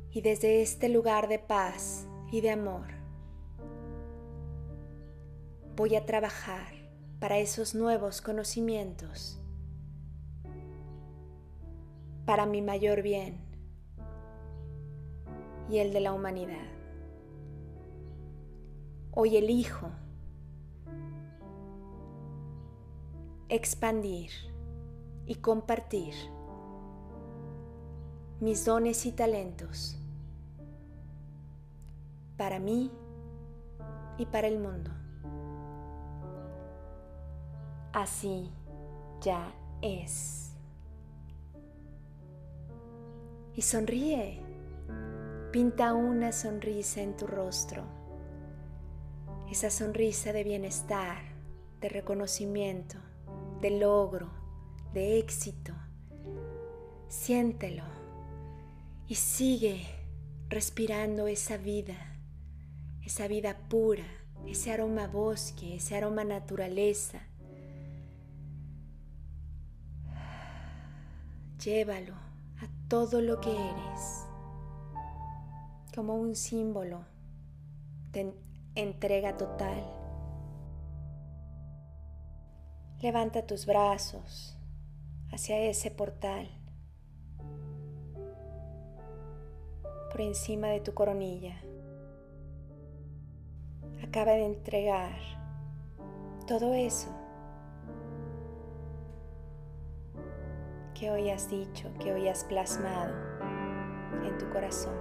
[0.09, 2.87] Y desde este lugar de paz y de amor,
[5.75, 6.73] voy a trabajar
[7.19, 9.39] para esos nuevos conocimientos
[12.25, 13.39] para mi mayor bien
[15.69, 16.71] y el de la humanidad.
[19.11, 19.91] Hoy elijo
[23.47, 24.50] expandir
[25.31, 26.13] y compartir
[28.41, 29.97] mis dones y talentos
[32.35, 32.91] para mí
[34.17, 34.91] y para el mundo.
[37.93, 38.51] Así
[39.21, 40.51] ya es.
[43.55, 44.41] Y sonríe.
[45.53, 47.83] Pinta una sonrisa en tu rostro.
[49.49, 51.19] Esa sonrisa de bienestar,
[51.79, 52.97] de reconocimiento,
[53.61, 54.40] de logro,
[54.93, 55.73] de éxito.
[57.07, 57.83] Siéntelo
[59.07, 59.85] y sigue
[60.49, 61.95] respirando esa vida,
[63.03, 64.05] esa vida pura,
[64.47, 67.19] ese aroma bosque, ese aroma naturaleza.
[71.63, 74.25] Llévalo a todo lo que eres
[75.93, 77.05] como un símbolo
[78.11, 78.33] de
[78.75, 79.85] entrega total.
[83.01, 84.57] Levanta tus brazos
[85.31, 86.49] hacia ese portal
[90.11, 91.55] por encima de tu coronilla.
[94.03, 95.15] Acaba de entregar
[96.47, 97.09] todo eso
[100.93, 103.13] que hoy has dicho, que hoy has plasmado
[104.25, 104.93] en tu corazón.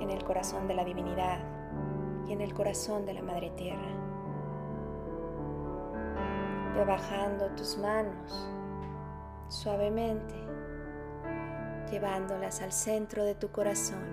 [0.00, 1.40] En el corazón de la divinidad
[2.26, 3.99] y en el corazón de la Madre Tierra.
[6.74, 8.48] Ve bajando tus manos
[9.48, 10.34] suavemente
[11.90, 14.04] llevándolas al centro de tu corazón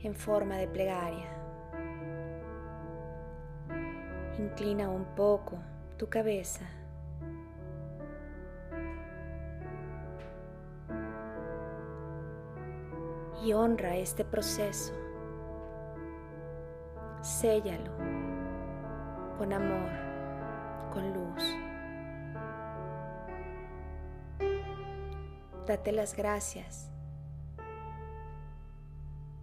[0.00, 1.28] en forma de plegaria.
[4.38, 5.58] Inclina un poco
[5.96, 6.64] tu cabeza.
[13.44, 14.92] Y honra este proceso.
[17.20, 18.17] Séllalo
[19.38, 19.88] con amor,
[20.92, 21.56] con luz.
[25.64, 26.90] Date las gracias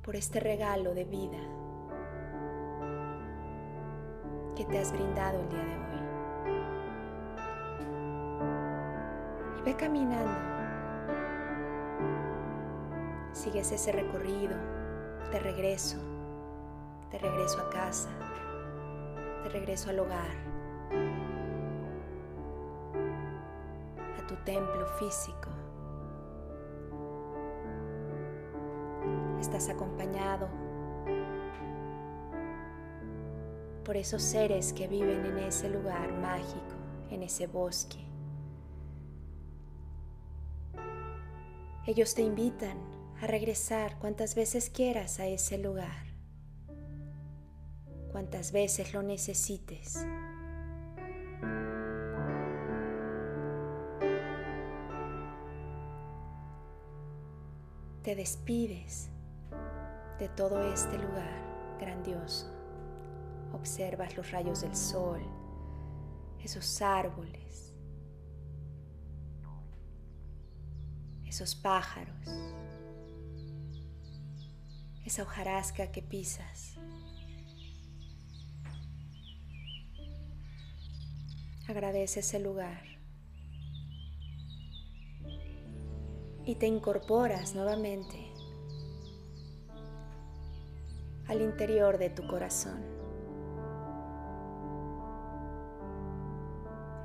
[0.04, 1.38] por este regalo de vida
[4.58, 5.86] que te has brindado el día de hoy.
[9.60, 10.56] Y ve caminando.
[13.32, 14.58] Sigues ese recorrido
[15.32, 15.98] de regreso,
[17.12, 18.10] de regreso a casa,
[19.50, 20.36] regreso al hogar,
[24.20, 25.50] a tu templo físico.
[29.46, 30.50] estás acompañado
[33.84, 36.76] por esos seres que viven en ese lugar mágico,
[37.12, 38.00] en ese bosque.
[41.86, 42.78] Ellos te invitan
[43.22, 46.05] a regresar cuantas veces quieras a ese lugar,
[48.16, 50.08] cuantas veces lo necesites.
[58.04, 59.10] Te despides
[60.18, 62.50] de todo este lugar grandioso.
[63.52, 65.20] Observas los rayos del sol,
[66.42, 67.74] esos árboles,
[71.26, 72.30] esos pájaros,
[75.04, 76.75] esa hojarasca que pisas.
[81.68, 82.84] Agradece ese lugar
[86.46, 88.32] y te incorporas nuevamente
[91.28, 92.84] al interior de tu corazón.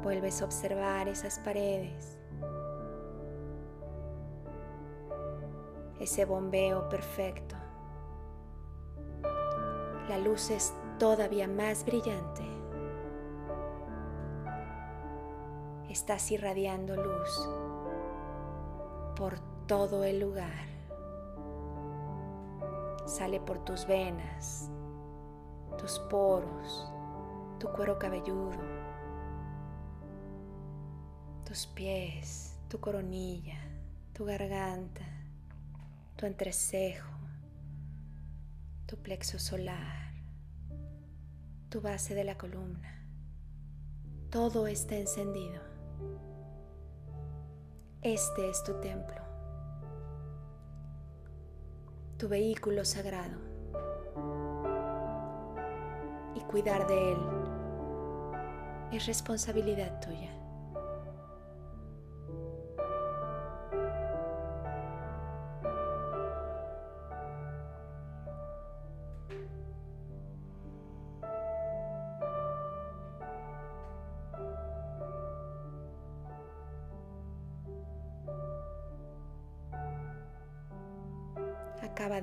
[0.03, 2.19] Vuelves a observar esas paredes,
[6.01, 7.57] ese bombeo perfecto.
[10.09, 12.50] La luz es todavía más brillante.
[15.91, 17.49] Estás irradiando luz
[19.17, 20.71] por todo el lugar
[23.11, 24.71] sale por tus venas,
[25.77, 26.87] tus poros,
[27.59, 28.57] tu cuero cabelludo,
[31.45, 33.59] tus pies, tu coronilla,
[34.13, 35.05] tu garganta,
[36.17, 37.11] tu entrecejo,
[38.87, 40.15] tu plexo solar,
[41.69, 42.97] tu base de la columna.
[44.31, 45.70] Todo está encendido.
[48.03, 49.31] Este es tu templo
[52.21, 53.39] tu vehículo sagrado
[56.35, 57.19] y cuidar de él
[58.93, 60.40] es responsabilidad tuya.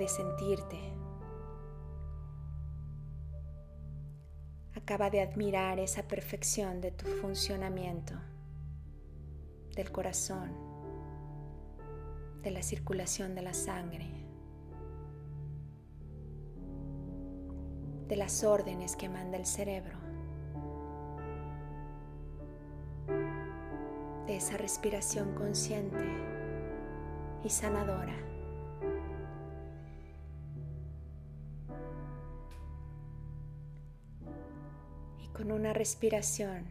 [0.07, 0.79] Sentirte.
[4.73, 8.13] Acaba de admirar esa perfección de tu funcionamiento,
[9.75, 10.51] del corazón,
[12.41, 14.07] de la circulación de la sangre,
[18.07, 19.97] de las órdenes que manda el cerebro,
[24.25, 26.05] de esa respiración consciente
[27.43, 28.36] y sanadora.
[35.77, 36.65] Respiración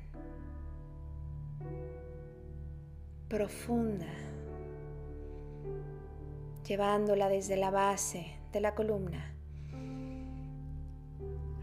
[3.29, 4.07] profunda,
[6.67, 9.33] llevándola desde la base de la columna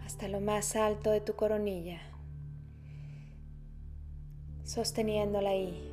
[0.05, 1.99] hasta lo más alto de tu coronilla,
[4.63, 5.89] sosteniéndola ahí.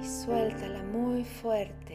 [0.00, 1.87] Y suéltala muy fuerte.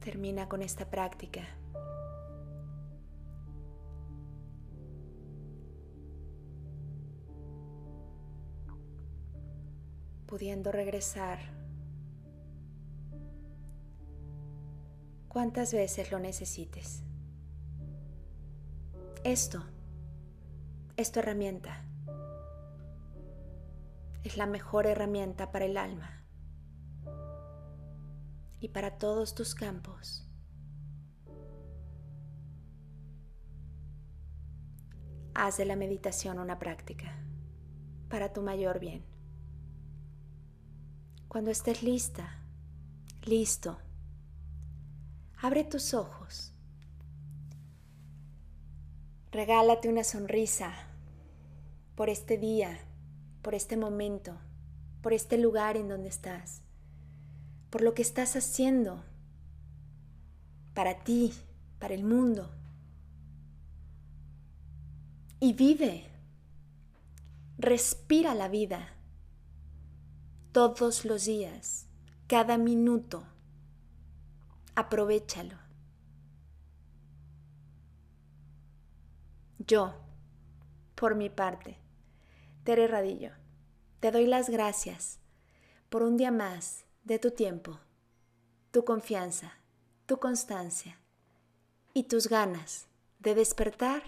[0.00, 1.42] Termina con esta práctica.
[10.26, 11.40] pudiendo regresar
[15.26, 17.02] cuantas veces lo necesites.
[19.24, 19.64] Esto
[20.96, 21.84] es tu herramienta.
[24.22, 26.19] Es la mejor herramienta para el alma
[28.60, 30.26] y para todos tus campos.
[35.34, 37.16] Haz de la meditación una práctica
[38.08, 39.04] para tu mayor bien.
[41.28, 42.44] Cuando estés lista,
[43.22, 43.78] listo,
[45.40, 46.52] abre tus ojos.
[49.30, 50.74] Regálate una sonrisa
[51.94, 52.78] por este día,
[53.42, 54.36] por este momento,
[55.00, 56.62] por este lugar en donde estás
[57.70, 59.04] por lo que estás haciendo
[60.74, 61.32] para ti,
[61.78, 62.50] para el mundo.
[65.38, 66.10] Y vive,
[67.58, 68.88] respira la vida
[70.52, 71.86] todos los días,
[72.26, 73.24] cada minuto.
[74.74, 75.56] Aprovechalo.
[79.58, 79.94] Yo,
[80.96, 81.78] por mi parte,
[82.64, 83.30] Tere Radillo,
[84.00, 85.20] te doy las gracias
[85.88, 87.78] por un día más de tu tiempo,
[88.70, 89.54] tu confianza,
[90.06, 90.98] tu constancia
[91.94, 92.86] y tus ganas
[93.18, 94.02] de despertar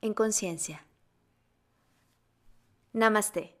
[0.00, 0.84] en conciencia.
[2.92, 3.53] Namaste.